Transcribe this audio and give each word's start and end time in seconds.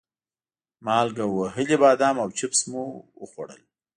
مالګه 0.85 1.25
وهلي 1.29 1.75
بادام 1.83 2.15
او 2.23 2.29
چپس 2.37 2.59
مې 2.69 2.81
وخوړل. 3.21 3.61